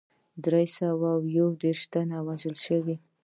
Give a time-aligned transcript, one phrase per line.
[0.43, 2.95] دری سوه یو دېرش تنه وژل شوي.